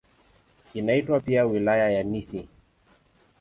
Inaitwa 0.73 1.19
pia 1.19 1.45
"Wilaya 1.45 1.91
ya 1.91 2.03
Nithi". 2.03 2.47